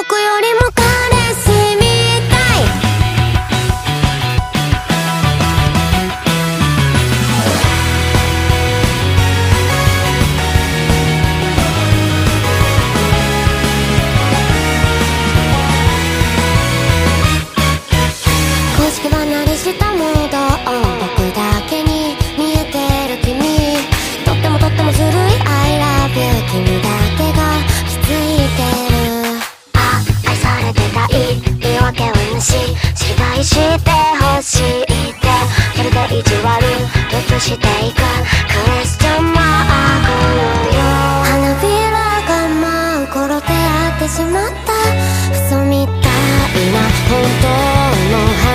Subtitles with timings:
[0.00, 0.29] 僕よ。
[37.50, 38.02] していくク
[38.80, 39.42] エスチョンマー
[40.06, 40.10] ク
[40.76, 40.78] よ。
[41.26, 43.54] 花びらが舞う頃出会
[43.90, 44.70] ってしまった。
[45.34, 45.96] 嘘みたい
[46.70, 46.78] な
[47.08, 47.48] 本当
[48.12, 48.49] の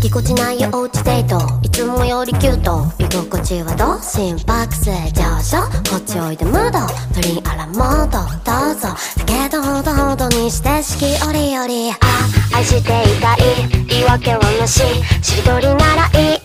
[0.00, 6.78] ぎこちないおうちデートいつもよりキュート居心地はどう心拍数上昇こっちおいでムード
[7.12, 11.64] プリンアラモードどうぞだけどほどほどにして四季折々
[12.00, 12.82] あ愛してい
[13.20, 14.80] たい言い訳はなし
[15.20, 16.40] しりとりなら言える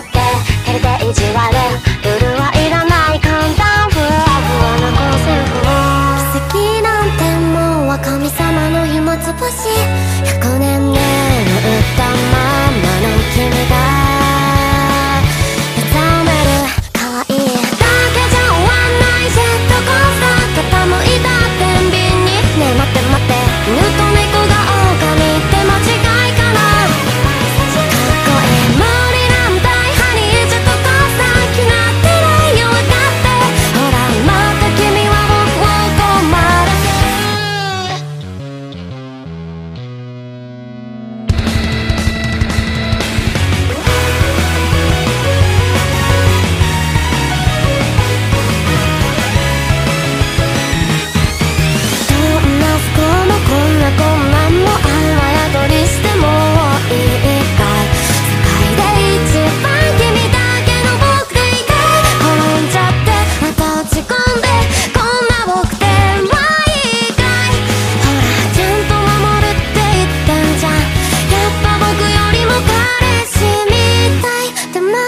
[0.00, 0.24] って
[0.64, 1.52] 照れて意地悪
[2.00, 4.08] ルールはいらない簡単ふわ
[4.40, 10.13] ふわなコンセプト奇跡なんてもうは神様の暇つぶし。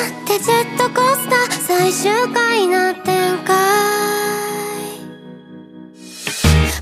[0.00, 3.56] ってジェットコースター最終回な展開。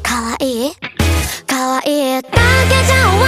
[0.03, 0.69] かわい？
[0.69, 0.73] い
[1.47, 2.19] かわい？
[2.19, 3.28] いだけじゃ終